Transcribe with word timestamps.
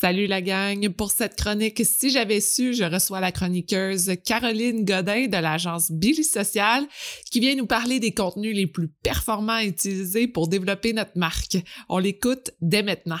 Salut 0.00 0.28
la 0.28 0.40
gang! 0.40 0.90
Pour 0.90 1.10
cette 1.10 1.34
chronique, 1.34 1.82
si 1.84 2.10
j'avais 2.10 2.40
su, 2.40 2.72
je 2.72 2.84
reçois 2.84 3.18
la 3.18 3.32
chroniqueuse 3.32 4.12
Caroline 4.24 4.84
Godin 4.84 5.26
de 5.26 5.38
l'agence 5.38 5.90
Billy 5.90 6.22
Social 6.22 6.86
qui 7.32 7.40
vient 7.40 7.56
nous 7.56 7.66
parler 7.66 7.98
des 7.98 8.12
contenus 8.12 8.54
les 8.54 8.68
plus 8.68 8.86
performants 9.02 9.54
à 9.54 9.64
utiliser 9.64 10.28
pour 10.28 10.46
développer 10.46 10.92
notre 10.92 11.18
marque. 11.18 11.56
On 11.88 11.98
l'écoute 11.98 12.52
dès 12.60 12.84
maintenant. 12.84 13.18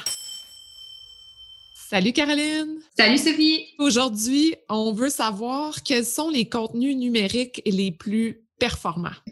Salut 1.90 2.12
Caroline! 2.12 2.78
Salut 2.96 3.18
Sophie! 3.18 3.64
Aujourd'hui, 3.80 4.54
on 4.68 4.92
veut 4.92 5.10
savoir 5.10 5.82
quels 5.82 6.06
sont 6.06 6.30
les 6.30 6.48
contenus 6.48 6.96
numériques 6.96 7.60
les 7.66 7.90
plus 7.90 8.47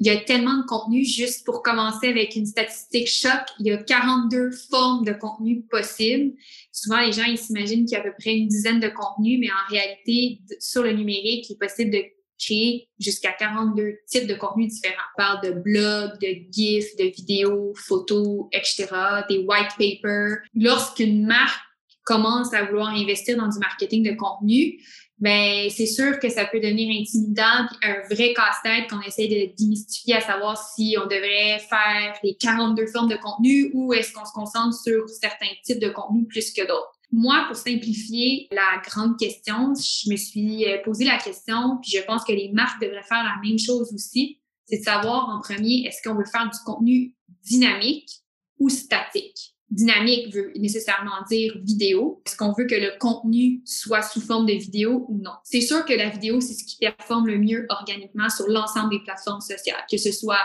Il 0.01 0.07
y 0.07 0.11
a 0.11 0.17
tellement 0.17 0.59
de 0.59 0.67
contenus. 0.67 1.15
Juste 1.15 1.45
pour 1.45 1.63
commencer 1.63 2.09
avec 2.09 2.37
une 2.37 2.47
statistique 2.47 3.09
choc, 3.09 3.41
il 3.59 3.67
y 3.67 3.73
a 3.73 3.77
42 3.77 4.51
formes 4.71 5.05
de 5.05 5.13
contenu 5.13 5.63
possibles. 5.63 6.35
Souvent, 6.73 7.01
les 7.01 7.13
gens 7.13 7.25
ils 7.25 7.39
s'imaginent 7.39 7.85
qu'il 7.85 7.95
y 7.95 7.97
a 7.97 8.01
à 8.01 8.05
peu 8.05 8.15
près 8.19 8.37
une 8.37 8.49
dizaine 8.49 8.81
de 8.81 8.89
contenus, 8.89 9.39
mais 9.41 9.51
en 9.51 9.71
réalité, 9.71 10.41
sur 10.61 10.83
le 10.83 10.93
numérique, 10.93 11.49
il 11.49 11.55
est 11.55 11.59
possible 11.59 11.91
de 11.91 12.03
créer 12.39 12.89
jusqu'à 12.99 13.33
42 13.33 13.99
types 14.07 14.27
de 14.27 14.35
contenus 14.35 14.75
différents. 14.75 15.03
On 15.17 15.23
parle 15.23 15.45
de 15.45 15.51
blogs, 15.53 16.21
de 16.21 16.53
GIFs, 16.53 16.97
de 16.99 17.05
vidéos, 17.05 17.73
photos, 17.75 18.47
etc., 18.53 18.87
des 19.29 19.39
white 19.39 19.73
papers. 19.79 20.39
Lorsqu'une 20.55 21.27
marque 21.27 21.61
commence 22.05 22.55
à 22.55 22.65
vouloir 22.65 22.89
investir 22.89 23.37
dans 23.37 23.49
du 23.49 23.59
marketing 23.59 24.09
de 24.09 24.17
contenu, 24.17 24.81
ben 25.19 25.71
c'est 25.71 25.87
sûr 25.87 26.19
que 26.19 26.29
ça 26.29 26.45
peut 26.45 26.61
devenir 26.61 26.91
intimidant, 27.01 27.67
un 27.83 28.15
vrai 28.15 28.35
casse-tête 28.35 28.91
qu'on 28.91 29.01
essaie 29.01 29.29
de 29.29 29.57
démystifier 29.57 30.15
à 30.15 30.21
savoir 30.21 30.59
si 30.59 30.97
on 31.03 31.05
devrait 31.05 31.59
faire 31.59 32.15
les 32.23 32.37
42 32.37 32.87
formes 32.89 33.09
de 33.09 33.17
contenu 33.17 33.71
ou 33.73 33.95
est-ce 33.95 34.13
qu'on 34.13 34.27
se 34.27 34.33
concentre 34.33 34.77
sur 34.77 35.09
certains 35.09 35.55
types 35.65 35.81
de 35.81 35.89
contenu 35.89 36.27
plus 36.27 36.53
que 36.53 36.63
d'autres. 36.63 36.93
Moi, 37.13 37.45
pour 37.47 37.57
simplifier 37.57 38.49
la 38.51 38.83
grande 38.85 39.19
question, 39.19 39.73
je 39.75 40.11
me 40.11 40.17
suis 40.17 40.67
euh, 40.67 40.79
posé 40.85 41.05
la 41.05 41.19
question, 41.19 41.79
puis 41.81 41.93
je 41.93 42.05
pense 42.05 42.25
que 42.25 42.33
les 42.33 42.51
marques 42.53 42.83
devraient 42.83 43.03
faire 43.03 43.23
la 43.23 43.37
même 43.43 43.59
chose 43.59 43.93
aussi, 43.95 44.41
c'est 44.67 44.79
de 44.79 44.83
savoir 44.83 45.29
en 45.29 45.41
premier, 45.41 45.87
est-ce 45.87 46.07
qu'on 46.07 46.17
veut 46.17 46.25
faire 46.25 46.51
du 46.51 46.59
contenu 46.65 47.15
dynamique 47.45 48.11
ou 48.59 48.69
statique? 48.69 49.56
Dynamique 49.71 50.33
veut 50.33 50.53
nécessairement 50.57 51.23
dire 51.29 51.59
vidéo. 51.63 52.23
Est-ce 52.25 52.37
qu'on 52.37 52.53
veut 52.53 52.67
que 52.67 52.75
le 52.75 52.97
contenu 52.99 53.63
soit 53.65 54.03
sous 54.03 54.21
forme 54.21 54.47
de 54.47 54.53
vidéo 54.53 55.07
ou 55.09 55.19
non? 55.19 55.33
C'est 55.43 55.61
sûr 55.61 55.85
que 55.85 55.93
la 55.93 56.09
vidéo, 56.09 56.41
c'est 56.41 56.55
ce 56.55 56.65
qui 56.65 56.77
performe 56.79 57.27
le 57.27 57.39
mieux 57.39 57.67
organiquement 57.69 58.29
sur 58.29 58.47
l'ensemble 58.47 58.91
des 58.91 59.01
plateformes 59.01 59.41
sociales, 59.41 59.85
que 59.91 59.97
ce 59.97 60.13
soit 60.13 60.39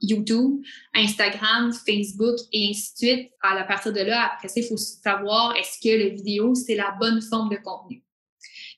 YouTube, 0.00 0.62
Instagram, 0.94 1.72
Facebook 1.72 2.36
et 2.52 2.70
ainsi 2.70 2.92
de 2.92 2.98
suite. 2.98 3.30
À 3.42 3.62
partir 3.64 3.92
de 3.92 4.00
là, 4.00 4.32
après 4.34 4.48
ça, 4.48 4.60
il 4.60 4.66
faut 4.66 4.76
savoir 4.76 5.54
est-ce 5.56 5.78
que 5.78 6.02
le 6.02 6.10
vidéo, 6.10 6.54
c'est 6.54 6.74
la 6.74 6.96
bonne 6.98 7.22
forme 7.22 7.50
de 7.50 7.56
contenu? 7.56 8.02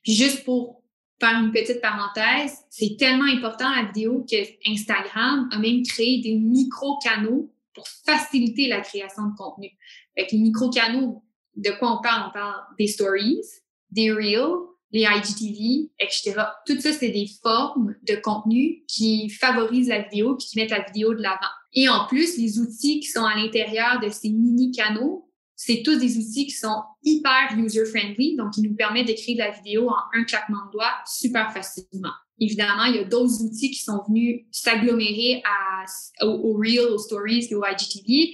Puis 0.03 0.13
juste 0.13 0.43
pour 0.43 0.83
faire 1.19 1.39
une 1.39 1.51
petite 1.51 1.81
parenthèse, 1.81 2.57
c'est 2.69 2.97
tellement 2.99 3.31
important 3.31 3.69
la 3.73 3.85
vidéo 3.85 4.25
que 4.29 4.35
Instagram 4.69 5.49
a 5.51 5.57
même 5.57 5.83
créé 5.83 6.21
des 6.21 6.35
micro-canaux 6.35 7.52
pour 7.73 7.87
faciliter 8.05 8.67
la 8.67 8.81
création 8.81 9.23
de 9.23 9.35
contenu. 9.35 9.69
Avec 10.17 10.31
les 10.31 10.39
micro-canaux, 10.39 11.23
de 11.55 11.71
quoi 11.71 11.97
on 11.97 12.01
parle? 12.01 12.29
On 12.29 12.33
parle 12.33 12.61
des 12.77 12.87
stories, 12.87 13.41
des 13.91 14.11
reels, 14.11 14.57
les 14.91 15.01
IGTV, 15.01 15.91
etc. 15.99 16.35
Tout 16.67 16.79
ça, 16.79 16.91
c'est 16.93 17.09
des 17.09 17.27
formes 17.41 17.95
de 18.03 18.15
contenu 18.15 18.83
qui 18.87 19.29
favorisent 19.29 19.89
la 19.89 20.03
vidéo 20.03 20.35
puis 20.37 20.47
qui 20.47 20.59
mettent 20.59 20.71
la 20.71 20.83
vidéo 20.83 21.13
de 21.13 21.21
l'avant. 21.21 21.39
Et 21.73 21.89
en 21.89 22.05
plus, 22.05 22.37
les 22.37 22.59
outils 22.59 22.99
qui 22.99 23.07
sont 23.07 23.25
à 23.25 23.35
l'intérieur 23.35 23.99
de 23.99 24.09
ces 24.09 24.29
mini-canaux, 24.29 25.29
c'est 25.55 25.81
tous 25.83 25.97
des 25.97 26.17
outils 26.17 26.45
qui 26.45 26.51
sont 26.51 26.83
hyper 27.03 27.57
user-friendly, 27.57 28.35
donc 28.35 28.53
qui 28.53 28.61
nous 28.61 28.75
permettent 28.75 29.07
d'écrire 29.07 29.37
de 29.37 29.39
la 29.39 29.51
vidéo 29.51 29.89
en 29.89 30.19
un 30.19 30.23
claquement 30.25 30.65
de 30.67 30.71
doigts 30.71 30.93
super 31.07 31.51
facilement. 31.51 32.13
Évidemment, 32.39 32.85
il 32.85 32.95
y 32.95 32.99
a 32.99 33.03
d'autres 33.03 33.43
outils 33.43 33.71
qui 33.71 33.83
sont 33.83 34.01
venus 34.07 34.45
s'agglomérer 34.51 35.43
à, 35.45 36.25
aux, 36.25 36.53
Reels, 36.53 36.91
aux 36.93 36.97
Stories 36.97 37.47
et 37.49 37.55
aux 37.55 37.63
IGTV. 37.63 38.33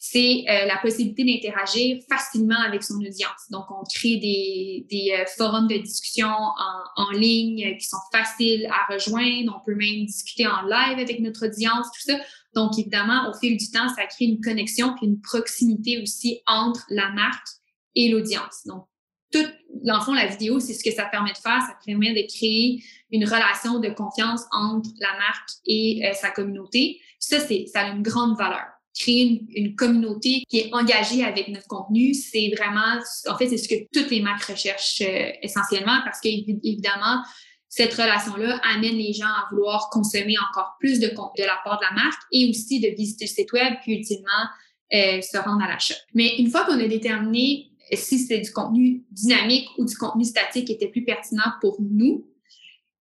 C'est 0.00 0.44
euh, 0.48 0.66
la 0.66 0.78
possibilité 0.78 1.24
d'interagir 1.24 1.98
facilement 2.08 2.60
avec 2.60 2.84
son 2.84 2.94
audience. 2.94 3.50
Donc, 3.50 3.64
on 3.70 3.82
crée 3.82 4.16
des, 4.16 5.12
euh, 5.12 5.24
forums 5.36 5.66
de 5.66 5.76
discussion 5.76 6.28
en, 6.28 7.04
en, 7.04 7.10
ligne 7.10 7.76
qui 7.78 7.86
sont 7.86 7.96
faciles 8.12 8.66
à 8.66 8.92
rejoindre. 8.92 9.60
On 9.60 9.64
peut 9.64 9.74
même 9.74 10.06
discuter 10.06 10.46
en 10.46 10.62
live 10.62 10.98
avec 10.98 11.18
notre 11.20 11.46
audience, 11.46 11.86
tout 11.86 12.12
ça. 12.12 12.18
Donc, 12.54 12.78
évidemment, 12.78 13.28
au 13.28 13.38
fil 13.38 13.56
du 13.56 13.70
temps, 13.70 13.88
ça 13.88 14.06
crée 14.06 14.26
une 14.26 14.40
connexion 14.40 14.94
puis 14.94 15.06
une 15.06 15.20
proximité 15.20 16.00
aussi 16.00 16.42
entre 16.46 16.84
la 16.90 17.10
marque 17.10 17.48
et 17.94 18.08
l'audience. 18.08 18.64
Donc, 18.66 18.84
tout, 19.30 19.46
dans 19.84 19.98
le 19.98 20.02
fond, 20.02 20.12
la 20.12 20.26
vidéo, 20.26 20.60
c'est 20.60 20.74
ce 20.74 20.82
que 20.82 20.90
ça 20.90 21.04
permet 21.04 21.32
de 21.32 21.38
faire. 21.38 21.60
Ça 21.60 21.76
permet 21.84 22.12
de 22.14 22.26
créer 22.26 22.82
une 23.10 23.24
relation 23.24 23.78
de 23.78 23.88
confiance 23.88 24.42
entre 24.52 24.90
la 25.00 25.12
marque 25.18 25.50
et 25.66 26.02
euh, 26.04 26.12
sa 26.14 26.30
communauté. 26.30 27.00
Ça, 27.18 27.40
c'est, 27.40 27.66
ça 27.66 27.80
a 27.80 27.88
une 27.90 28.02
grande 28.02 28.36
valeur. 28.36 28.64
Créer 28.98 29.42
une, 29.54 29.76
communauté 29.76 30.42
qui 30.48 30.58
est 30.58 30.74
engagée 30.74 31.24
avec 31.24 31.48
notre 31.48 31.68
contenu, 31.68 32.14
c'est 32.14 32.52
vraiment, 32.56 33.00
en 33.28 33.36
fait, 33.36 33.48
c'est 33.48 33.58
ce 33.58 33.68
que 33.68 33.76
toutes 33.92 34.10
les 34.10 34.20
marques 34.20 34.44
recherchent 34.44 35.02
euh, 35.02 35.30
essentiellement 35.42 36.00
parce 36.04 36.20
qu'évidemment, 36.20 37.22
cette 37.68 37.94
relation-là 37.94 38.60
amène 38.64 38.96
les 38.96 39.12
gens 39.12 39.26
à 39.26 39.46
vouloir 39.50 39.90
consommer 39.90 40.34
encore 40.50 40.76
plus 40.80 41.00
de 41.00 41.08
de 41.08 41.44
la 41.44 41.58
part 41.64 41.78
de 41.78 41.84
la 41.84 42.02
marque 42.02 42.22
et 42.32 42.48
aussi 42.48 42.80
de 42.80 42.88
visiter 42.88 43.26
le 43.26 43.30
site 43.30 43.52
web 43.52 43.74
puis 43.82 43.96
ultimement 43.96 44.48
euh, 44.94 45.20
se 45.20 45.36
rendre 45.36 45.62
à 45.62 45.68
l'achat. 45.68 45.94
Mais 46.14 46.36
une 46.38 46.50
fois 46.50 46.64
qu'on 46.64 46.80
a 46.80 46.88
déterminé 46.88 47.70
si 47.96 48.18
c'est 48.18 48.38
du 48.38 48.52
contenu 48.52 49.04
dynamique 49.10 49.68
ou 49.78 49.84
du 49.84 49.96
contenu 49.96 50.24
statique 50.24 50.66
qui 50.66 50.72
était 50.72 50.88
plus 50.88 51.04
pertinent 51.04 51.52
pour 51.60 51.76
nous, 51.80 52.26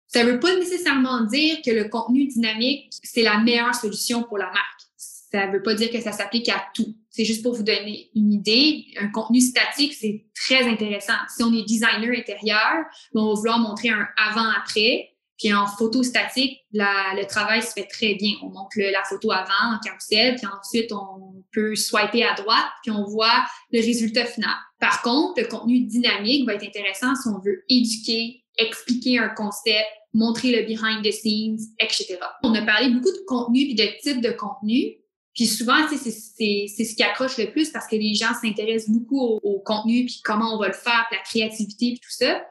ça 0.06 0.24
ne 0.24 0.32
veut 0.32 0.40
pas 0.40 0.54
nécessairement 0.56 1.24
dire 1.24 1.58
que 1.64 1.70
le 1.70 1.88
contenu 1.88 2.26
dynamique, 2.26 2.92
c'est 3.02 3.22
la 3.22 3.38
meilleure 3.38 3.74
solution 3.74 4.22
pour 4.22 4.36
la 4.36 4.46
marque. 4.46 4.82
Ça 4.96 5.46
ne 5.46 5.52
veut 5.52 5.62
pas 5.62 5.74
dire 5.74 5.90
que 5.90 6.00
ça 6.00 6.12
s'applique 6.12 6.50
à 6.50 6.62
tout. 6.74 6.94
C'est 7.08 7.24
juste 7.24 7.42
pour 7.42 7.54
vous 7.54 7.62
donner 7.62 8.10
une 8.14 8.30
idée. 8.30 8.84
Un 9.00 9.08
contenu 9.08 9.40
statique, 9.40 9.94
c'est 9.94 10.26
très 10.34 10.68
intéressant. 10.68 11.14
Si 11.34 11.42
on 11.42 11.52
est 11.54 11.64
designer 11.64 12.10
intérieur, 12.18 12.84
on 13.14 13.28
va 13.28 13.34
vouloir 13.34 13.58
montrer 13.58 13.88
un 13.88 14.06
avant-après. 14.18 15.11
Puis 15.42 15.52
en 15.52 15.66
photo 15.66 16.04
statique, 16.04 16.60
le 16.72 17.24
travail 17.24 17.62
se 17.62 17.72
fait 17.72 17.86
très 17.86 18.14
bien. 18.14 18.34
On 18.42 18.50
montre 18.50 18.76
la 18.76 19.02
photo 19.02 19.32
avant 19.32 19.74
en 19.74 19.78
carousel, 19.84 20.36
puis 20.36 20.46
ensuite 20.46 20.92
on 20.92 21.42
peut 21.52 21.74
swiper 21.74 22.22
à 22.22 22.34
droite, 22.34 22.66
puis 22.82 22.92
on 22.92 23.04
voit 23.04 23.44
le 23.72 23.80
résultat 23.80 24.24
final. 24.24 24.54
Par 24.78 25.02
contre, 25.02 25.40
le 25.40 25.48
contenu 25.48 25.80
dynamique 25.80 26.46
va 26.46 26.54
être 26.54 26.64
intéressant 26.64 27.16
si 27.16 27.28
on 27.28 27.40
veut 27.40 27.64
éduquer, 27.68 28.44
expliquer 28.56 29.18
un 29.18 29.30
concept, 29.30 29.88
montrer 30.14 30.52
le 30.52 30.64
behind 30.64 31.04
the 31.04 31.10
scenes, 31.10 31.58
etc. 31.80 32.18
On 32.44 32.54
a 32.54 32.62
parlé 32.62 32.90
beaucoup 32.90 33.10
de 33.10 33.24
contenu 33.26 33.64
puis 33.64 33.74
de 33.74 33.88
type 34.00 34.20
de 34.20 34.30
contenu. 34.30 34.98
Puis 35.34 35.46
souvent, 35.48 35.88
c'est 35.88 35.98
ce 35.98 36.94
qui 36.94 37.02
accroche 37.02 37.36
le 37.38 37.50
plus 37.50 37.70
parce 37.70 37.88
que 37.88 37.96
les 37.96 38.14
gens 38.14 38.32
s'intéressent 38.40 38.90
beaucoup 38.94 39.18
au, 39.18 39.40
au, 39.42 39.58
contenu, 39.58 40.04
puis 40.04 40.20
comment 40.22 40.54
on 40.54 40.58
va 40.58 40.68
le 40.68 40.74
faire, 40.74 41.04
puis 41.10 41.18
la 41.18 41.24
créativité, 41.24 41.86
puis 41.92 42.00
tout 42.00 42.10
ça. 42.10 42.44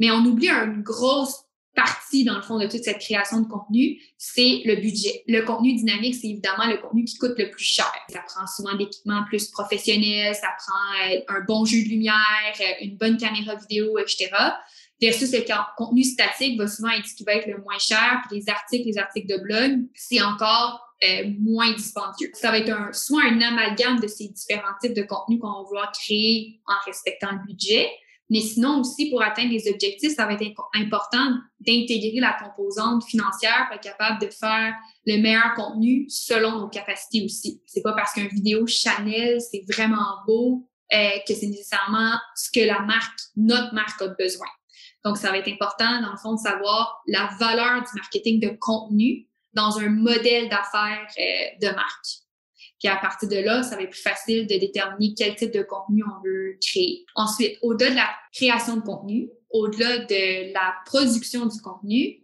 Mais 0.00 0.10
on 0.10 0.24
oublie 0.24 0.48
une 0.48 0.82
grosse 0.82 1.44
partie, 1.74 2.24
dans 2.24 2.36
le 2.36 2.42
fond, 2.42 2.58
de 2.58 2.66
toute 2.66 2.84
cette 2.84 2.98
création 2.98 3.40
de 3.40 3.48
contenu, 3.48 4.00
c'est 4.18 4.62
le 4.64 4.76
budget. 4.76 5.22
Le 5.26 5.42
contenu 5.42 5.74
dynamique, 5.74 6.14
c'est 6.14 6.28
évidemment 6.28 6.66
le 6.66 6.76
contenu 6.76 7.04
qui 7.04 7.16
coûte 7.18 7.34
le 7.38 7.50
plus 7.50 7.64
cher. 7.64 7.90
Ça 8.08 8.20
prend 8.26 8.46
souvent 8.46 8.76
d'équipements 8.76 9.24
plus 9.26 9.48
professionnels, 9.48 10.34
ça 10.34 10.48
prend 10.58 11.10
euh, 11.10 11.20
un 11.28 11.40
bon 11.46 11.64
jeu 11.64 11.82
de 11.82 11.88
lumière, 11.88 12.14
euh, 12.60 12.84
une 12.84 12.96
bonne 12.96 13.16
caméra 13.16 13.54
vidéo, 13.54 13.98
etc. 13.98 14.30
Versus 15.00 15.32
le 15.32 15.44
contenu 15.76 16.04
statique 16.04 16.58
va 16.58 16.68
souvent 16.68 16.90
être 16.90 17.06
ce 17.06 17.14
qui 17.14 17.24
va 17.24 17.34
être 17.34 17.46
le 17.46 17.58
moins 17.58 17.78
cher. 17.78 18.22
Puis 18.28 18.38
les 18.38 18.48
articles, 18.48 18.86
les 18.86 18.98
articles 18.98 19.26
de 19.26 19.42
blog, 19.42 19.80
c'est 19.94 20.22
encore 20.22 20.80
euh, 21.02 21.24
moins 21.40 21.72
dispendieux. 21.72 22.30
Ça 22.34 22.52
va 22.52 22.58
être 22.58 22.70
un, 22.70 22.92
soit 22.92 23.24
un 23.24 23.40
amalgame 23.40 23.98
de 23.98 24.06
ces 24.06 24.28
différents 24.28 24.74
types 24.80 24.94
de 24.94 25.02
contenus 25.02 25.40
qu'on 25.40 25.52
va 25.52 25.62
vouloir 25.62 25.90
créer 25.90 26.60
en 26.66 26.74
respectant 26.86 27.32
le 27.32 27.44
budget, 27.44 27.90
mais 28.32 28.40
sinon 28.40 28.80
aussi, 28.80 29.10
pour 29.10 29.22
atteindre 29.22 29.50
les 29.50 29.70
objectifs, 29.70 30.14
ça 30.14 30.24
va 30.24 30.32
être 30.32 30.62
important 30.74 31.34
d'intégrer 31.60 32.18
la 32.18 32.32
composante 32.32 33.04
financière 33.04 33.66
pour 33.66 33.76
être 33.76 33.82
capable 33.82 34.22
de 34.22 34.30
faire 34.32 34.72
le 35.06 35.20
meilleur 35.20 35.52
contenu 35.54 36.06
selon 36.08 36.60
nos 36.60 36.68
capacités 36.68 37.22
aussi. 37.26 37.60
C'est 37.66 37.82
pas 37.82 37.92
parce 37.92 38.14
qu'une 38.14 38.28
vidéo 38.28 38.66
Chanel, 38.66 39.38
c'est 39.42 39.62
vraiment 39.70 40.06
beau 40.26 40.66
euh, 40.94 41.10
que 41.28 41.34
c'est 41.34 41.46
nécessairement 41.46 42.14
ce 42.34 42.50
que 42.50 42.64
la 42.64 42.80
marque, 42.80 43.18
notre 43.36 43.74
marque 43.74 44.00
a 44.00 44.08
besoin. 44.08 44.48
Donc, 45.04 45.18
ça 45.18 45.30
va 45.30 45.36
être 45.36 45.52
important, 45.52 46.00
dans 46.00 46.12
le 46.12 46.16
fond, 46.16 46.32
de 46.32 46.40
savoir 46.40 47.02
la 47.06 47.28
valeur 47.38 47.82
du 47.82 47.90
marketing 47.96 48.40
de 48.40 48.56
contenu 48.58 49.28
dans 49.52 49.78
un 49.78 49.90
modèle 49.90 50.48
d'affaires 50.48 51.06
euh, 51.18 51.58
de 51.60 51.74
marque. 51.74 52.21
Puis 52.82 52.90
à 52.90 52.96
partir 52.96 53.28
de 53.28 53.36
là, 53.36 53.62
ça 53.62 53.76
va 53.76 53.82
être 53.82 53.90
plus 53.90 54.02
facile 54.02 54.46
de 54.46 54.58
déterminer 54.58 55.14
quel 55.16 55.36
type 55.36 55.52
de 55.52 55.62
contenu 55.62 56.02
on 56.04 56.22
veut 56.24 56.58
créer. 56.60 57.04
Ensuite, 57.14 57.56
au-delà 57.62 57.90
de 57.90 57.96
la 57.96 58.10
création 58.32 58.76
de 58.76 58.80
contenu, 58.80 59.28
au-delà 59.50 59.98
de 59.98 60.52
la 60.52 60.74
production 60.84 61.46
du 61.46 61.60
contenu, 61.60 62.18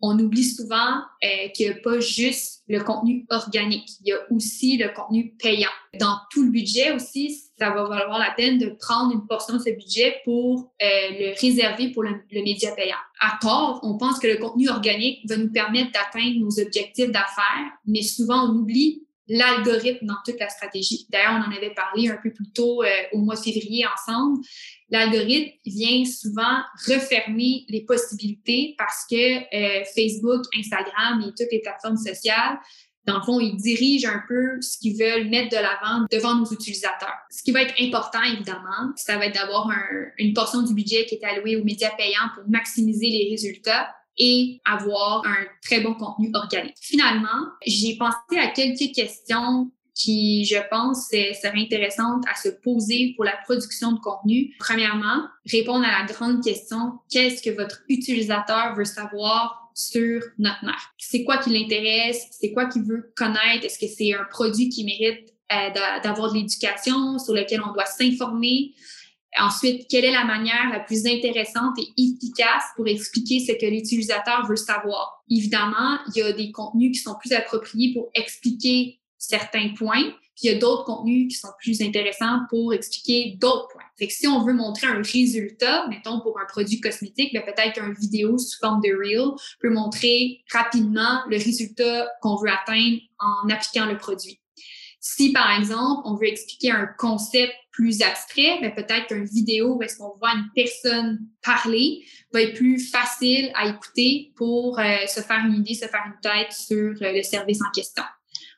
on 0.00 0.18
oublie 0.18 0.44
souvent 0.44 1.00
euh, 1.24 1.48
qu'il 1.54 1.66
n'y 1.66 1.72
a 1.72 1.80
pas 1.80 1.98
juste 1.98 2.62
le 2.68 2.80
contenu 2.80 3.26
organique, 3.30 3.88
il 4.00 4.08
y 4.08 4.12
a 4.12 4.18
aussi 4.30 4.76
le 4.76 4.88
contenu 4.94 5.34
payant. 5.38 5.70
Dans 5.98 6.18
tout 6.30 6.44
le 6.44 6.50
budget 6.50 6.92
aussi, 6.92 7.42
ça 7.58 7.70
va 7.70 7.88
valoir 7.88 8.18
la 8.18 8.30
peine 8.36 8.58
de 8.58 8.66
prendre 8.78 9.14
une 9.14 9.26
portion 9.26 9.54
de 9.54 9.60
ce 9.60 9.70
budget 9.70 10.16
pour 10.24 10.72
euh, 10.82 10.86
le 10.86 11.40
réserver 11.40 11.90
pour 11.90 12.02
le, 12.02 12.20
le, 12.30 12.42
média 12.42 12.70
payant. 12.72 12.96
À 13.20 13.38
tort, 13.40 13.80
on 13.82 13.96
pense 13.96 14.18
que 14.18 14.26
le 14.26 14.36
contenu 14.36 14.68
organique 14.68 15.28
va 15.28 15.36
nous 15.38 15.50
permettre 15.50 15.92
d'atteindre 15.92 16.38
nos 16.38 16.60
objectifs 16.60 17.10
d'affaires, 17.10 17.72
mais 17.86 18.02
souvent 18.02 18.48
on 18.50 18.56
oublie 18.56 19.04
l'algorithme 19.28 20.06
dans 20.06 20.16
toute 20.24 20.38
la 20.38 20.48
stratégie. 20.48 21.06
D'ailleurs, 21.10 21.32
on 21.32 21.50
en 21.50 21.56
avait 21.56 21.74
parlé 21.74 22.08
un 22.08 22.18
peu 22.22 22.32
plus 22.32 22.50
tôt 22.52 22.82
euh, 22.82 22.88
au 23.12 23.18
mois 23.18 23.36
février 23.36 23.84
ensemble. 23.86 24.40
L'algorithme 24.90 25.52
vient 25.64 26.04
souvent 26.04 26.62
refermer 26.86 27.64
les 27.68 27.84
possibilités 27.84 28.74
parce 28.76 29.04
que 29.10 29.16
euh, 29.16 29.84
Facebook, 29.94 30.42
Instagram 30.56 31.22
et 31.22 31.30
toutes 31.30 31.52
les 31.52 31.60
plateformes 31.60 31.96
sociales, 31.96 32.58
dans 33.06 33.18
le 33.18 33.22
fond, 33.22 33.38
ils 33.38 33.56
dirigent 33.56 34.08
un 34.08 34.22
peu 34.26 34.60
ce 34.62 34.78
qu'ils 34.78 34.98
veulent 34.98 35.28
mettre 35.28 35.50
de 35.50 35.60
l'avant 35.60 36.06
devant 36.10 36.36
nos 36.36 36.46
utilisateurs. 36.46 37.14
Ce 37.30 37.42
qui 37.42 37.52
va 37.52 37.62
être 37.62 37.74
important, 37.80 38.22
évidemment, 38.22 38.92
ça 38.96 39.18
va 39.18 39.26
être 39.26 39.34
d'avoir 39.34 39.68
un, 39.68 40.06
une 40.18 40.32
portion 40.32 40.62
du 40.62 40.72
budget 40.72 41.04
qui 41.04 41.16
est 41.16 41.24
allouée 41.24 41.56
aux 41.56 41.64
médias 41.64 41.94
payants 41.96 42.30
pour 42.34 42.48
maximiser 42.48 43.08
les 43.08 43.28
résultats 43.30 43.94
et 44.18 44.60
avoir 44.64 45.26
un 45.26 45.44
très 45.62 45.80
bon 45.80 45.94
contenu 45.94 46.30
organique. 46.34 46.76
Finalement, 46.80 47.48
j'ai 47.66 47.96
pensé 47.96 48.38
à 48.38 48.48
quelques 48.48 48.94
questions 48.94 49.70
qui, 49.94 50.44
je 50.44 50.56
pense, 50.70 51.06
seraient 51.08 51.52
intéressantes 51.54 52.24
à 52.30 52.36
se 52.36 52.48
poser 52.48 53.12
pour 53.14 53.24
la 53.24 53.36
production 53.44 53.92
de 53.92 54.00
contenu. 54.00 54.52
Premièrement, 54.58 55.24
répondre 55.46 55.84
à 55.84 56.00
la 56.00 56.12
grande 56.12 56.42
question, 56.42 56.98
qu'est-ce 57.10 57.42
que 57.42 57.50
votre 57.50 57.82
utilisateur 57.88 58.74
veut 58.74 58.84
savoir 58.84 59.70
sur 59.74 60.22
notre 60.38 60.64
marque? 60.64 60.94
C'est 60.98 61.24
quoi 61.24 61.38
qui 61.38 61.50
l'intéresse? 61.50 62.26
C'est 62.32 62.52
quoi 62.52 62.66
qu'il 62.66 62.82
veut 62.82 63.12
connaître? 63.16 63.64
Est-ce 63.64 63.78
que 63.78 63.86
c'est 63.86 64.12
un 64.14 64.24
produit 64.30 64.68
qui 64.68 64.84
mérite 64.84 65.32
euh, 65.52 66.00
d'avoir 66.02 66.32
de 66.32 66.38
l'éducation, 66.38 67.18
sur 67.18 67.34
lequel 67.34 67.62
on 67.62 67.72
doit 67.72 67.86
s'informer? 67.86 68.72
Ensuite, 69.38 69.88
quelle 69.88 70.04
est 70.04 70.12
la 70.12 70.24
manière 70.24 70.70
la 70.70 70.80
plus 70.80 71.06
intéressante 71.06 71.76
et 71.78 71.92
efficace 71.96 72.64
pour 72.76 72.86
expliquer 72.86 73.40
ce 73.40 73.52
que 73.52 73.66
l'utilisateur 73.66 74.46
veut 74.46 74.56
savoir? 74.56 75.24
Évidemment, 75.28 75.98
il 76.08 76.18
y 76.18 76.22
a 76.22 76.32
des 76.32 76.52
contenus 76.52 76.96
qui 76.96 77.02
sont 77.02 77.16
plus 77.20 77.32
appropriés 77.32 77.92
pour 77.92 78.10
expliquer 78.14 79.00
certains 79.18 79.70
points, 79.76 80.12
puis 80.36 80.44
il 80.44 80.52
y 80.52 80.54
a 80.54 80.58
d'autres 80.58 80.84
contenus 80.84 81.32
qui 81.32 81.38
sont 81.38 81.52
plus 81.60 81.80
intéressants 81.80 82.40
pour 82.48 82.74
expliquer 82.74 83.36
d'autres 83.40 83.68
points. 83.72 83.82
Fait 83.98 84.06
que 84.06 84.12
si 84.12 84.26
on 84.26 84.44
veut 84.44 84.52
montrer 84.52 84.86
un 84.86 85.02
résultat, 85.02 85.86
mettons 85.88 86.20
pour 86.20 86.38
un 86.40 86.46
produit 86.46 86.80
cosmétique, 86.80 87.32
ben 87.32 87.42
peut-être 87.44 87.74
qu'une 87.74 87.94
vidéo 87.94 88.38
sous 88.38 88.58
forme 88.58 88.80
de 88.82 88.90
reel 88.90 89.30
peut 89.60 89.70
montrer 89.70 90.42
rapidement 90.52 91.22
le 91.28 91.36
résultat 91.36 92.08
qu'on 92.20 92.36
veut 92.36 92.50
atteindre 92.50 92.98
en 93.18 93.48
appliquant 93.48 93.86
le 93.86 93.96
produit. 93.96 94.40
Si, 95.00 95.32
par 95.32 95.56
exemple, 95.58 96.02
on 96.04 96.14
veut 96.14 96.28
expliquer 96.28 96.70
un 96.70 96.86
concept 96.98 97.52
plus 97.74 98.02
abstrait, 98.02 98.58
mais 98.60 98.72
peut-être 98.72 99.08
qu'une 99.08 99.24
vidéo 99.24 99.74
où 99.74 99.82
est-ce 99.82 99.98
qu'on 99.98 100.16
voit 100.18 100.32
une 100.32 100.48
personne 100.54 101.18
parler 101.42 102.04
va 102.32 102.42
être 102.42 102.54
plus 102.54 102.78
facile 102.78 103.50
à 103.54 103.68
écouter 103.68 104.32
pour 104.36 104.78
euh, 104.78 105.06
se 105.06 105.20
faire 105.20 105.44
une 105.44 105.54
idée, 105.54 105.74
se 105.74 105.86
faire 105.86 106.02
une 106.06 106.20
tête 106.22 106.52
sur 106.52 106.92
euh, 107.02 107.12
le 107.12 107.22
service 107.22 107.60
en 107.60 107.70
question. 107.72 108.04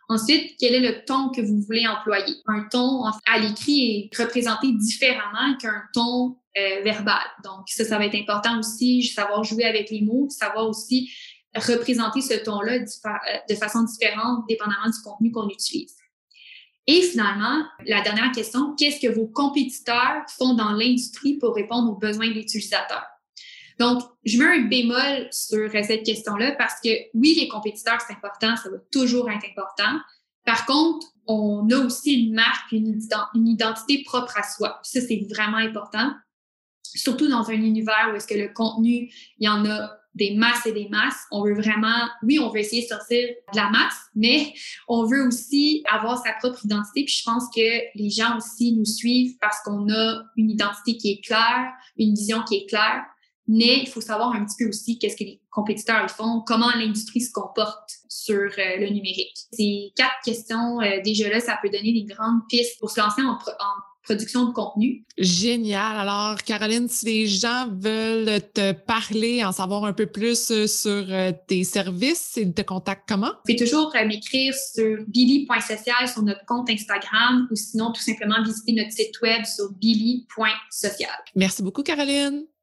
Ensuite, 0.09 0.55
quel 0.61 0.75
est 0.75 0.81
le 0.81 1.05
ton 1.05 1.31
que 1.31 1.41
vous 1.41 1.63
voulez 1.63 1.87
employer? 1.87 2.37
Un 2.47 2.69
ton 2.71 3.05
à 3.27 3.39
l'écrit 3.39 4.11
est 4.13 4.17
représenté 4.17 4.73
différemment 4.73 5.57
qu'un 5.61 5.83
ton 5.93 6.37
euh, 6.57 6.83
verbal. 6.85 7.25
Donc, 7.43 7.69
ça, 7.69 7.85
ça 7.85 7.99
va 7.99 8.05
être 8.05 8.15
important 8.15 8.59
aussi, 8.59 9.03
savoir 9.03 9.43
jouer 9.45 9.65
avec 9.65 9.91
les 9.91 10.03
mots, 10.03 10.29
savoir 10.29 10.69
aussi 10.69 11.11
représenter 11.55 12.21
ce 12.21 12.35
ton-là 12.35 12.81
de 12.81 13.55
façon 13.55 13.83
différente, 13.83 14.45
dépendamment 14.47 14.87
du 14.87 15.03
contenu 15.03 15.31
qu'on 15.33 15.49
utilise. 15.49 15.97
Et 16.87 17.03
finalement, 17.03 17.65
la 17.85 18.00
dernière 18.03 18.31
question, 18.33 18.75
qu'est-ce 18.77 19.00
que 19.00 19.12
vos 19.12 19.27
compétiteurs 19.27 20.23
font 20.38 20.55
dans 20.55 20.73
l'industrie 20.73 21.35
pour 21.35 21.55
répondre 21.55 21.91
aux 21.91 21.97
besoins 21.97 22.29
de 22.29 22.35
l'utilisateur? 22.35 23.03
Donc, 23.79 24.03
je 24.25 24.38
mets 24.38 24.59
un 24.59 24.69
bémol 24.69 25.29
sur 25.31 25.71
cette 25.71 26.05
question-là 26.05 26.53
parce 26.53 26.81
que 26.83 26.88
oui, 27.15 27.37
les 27.38 27.49
compétiteurs, 27.49 28.00
c'est 28.06 28.15
important, 28.15 28.56
ça 28.56 28.71
va 28.71 28.79
toujours 28.91 29.29
être 29.31 29.44
important. 29.44 30.00
Par 30.44 30.65
contre, 30.65 31.09
on 31.27 31.69
a 31.71 31.77
aussi 31.79 32.27
une 32.27 32.35
marque, 32.35 32.73
une, 32.73 33.00
identité 33.35 34.03
propre 34.05 34.38
à 34.38 34.44
soi. 34.44 34.81
ça, 34.83 35.00
c'est 35.00 35.27
vraiment 35.29 35.59
important. 35.59 36.12
Surtout 36.83 37.29
dans 37.29 37.50
un 37.50 37.55
univers 37.55 38.11
où 38.12 38.17
est-ce 38.17 38.29
que 38.29 38.35
le 38.35 38.49
contenu, 38.49 39.11
il 39.38 39.44
y 39.44 39.49
en 39.49 39.67
a 39.67 39.91
des 40.17 40.35
masses 40.35 40.67
et 40.67 40.73
des 40.73 40.89
masses. 40.89 41.27
On 41.31 41.45
veut 41.45 41.55
vraiment, 41.55 42.09
oui, 42.23 42.39
on 42.39 42.51
veut 42.51 42.61
essayer 42.61 42.83
de 42.83 42.89
sortir 42.89 43.29
de 43.53 43.57
la 43.57 43.71
masse, 43.71 43.95
mais 44.15 44.53
on 44.89 45.05
veut 45.05 45.27
aussi 45.27 45.85
avoir 45.91 46.19
sa 46.19 46.33
propre 46.33 46.65
identité. 46.65 47.05
Puis 47.05 47.19
je 47.21 47.25
pense 47.25 47.45
que 47.55 47.61
les 47.95 48.11
gens 48.11 48.37
aussi 48.37 48.73
nous 48.73 48.85
suivent 48.85 49.37
parce 49.41 49.59
qu'on 49.65 49.89
a 49.91 50.23
une 50.37 50.51
identité 50.51 50.97
qui 50.97 51.13
est 51.13 51.25
claire, 51.25 51.71
une 51.99 52.15
vision 52.15 52.43
qui 52.43 52.57
est 52.57 52.67
claire. 52.67 53.05
Mais 53.49 53.79
il 53.79 53.89
faut 53.89 54.01
savoir 54.01 54.33
un 54.33 54.45
petit 54.45 54.57
peu 54.59 54.69
aussi 54.69 54.99
qu'est-ce 54.99 55.17
que 55.17 55.23
les 55.23 55.41
compétiteurs 55.51 56.11
font, 56.11 56.43
comment 56.45 56.71
l'industrie 56.75 57.21
se 57.21 57.31
comporte 57.31 57.91
sur 58.09 58.35
euh, 58.35 58.77
le 58.79 58.89
numérique. 58.89 59.37
Ces 59.53 59.93
quatre 59.95 60.17
questions, 60.25 60.81
euh, 60.81 61.01
déjà 61.05 61.29
là, 61.29 61.39
ça 61.39 61.57
peut 61.62 61.69
donner 61.69 61.93
des 61.93 62.12
grandes 62.12 62.41
pistes 62.49 62.81
pour 62.81 62.91
se 62.91 62.99
lancer 62.99 63.23
en, 63.23 63.35
en 63.35 63.83
production 64.06 64.47
de 64.47 64.53
contenu. 64.53 65.05
Génial. 65.19 65.99
Alors, 65.99 66.37
Caroline, 66.43 66.88
si 66.88 67.06
les 67.06 67.26
gens 67.26 67.69
veulent 67.70 68.41
te 68.55 68.73
parler, 68.73 69.44
en 69.44 69.53
savoir 69.53 69.85
un 69.85 69.93
peu 69.93 70.06
plus 70.06 70.50
euh, 70.50 70.67
sur 70.67 71.05
euh, 71.11 71.32
tes 71.47 71.64
services, 71.64 72.35
ils 72.37 72.55
te 72.55 72.62
contactent 72.62 73.08
comment? 73.08 73.26
Vous 73.26 73.53
pouvez 73.55 73.56
toujours 73.56 73.93
euh, 73.94 74.06
m'écrire 74.06 74.55
sur 74.55 75.05
billy.social 75.08 76.08
sur 76.08 76.23
notre 76.23 76.44
compte 76.47 76.70
Instagram 76.70 77.49
ou 77.50 77.56
sinon 77.56 77.93
tout 77.93 78.03
simplement 78.03 78.43
visiter 78.43 78.73
notre 78.73 78.93
site 78.93 79.20
web 79.20 79.44
sur 79.44 79.73
billy.social. 79.73 81.11
Merci 81.35 81.62
beaucoup, 81.62 81.82
Caroline. 81.82 82.47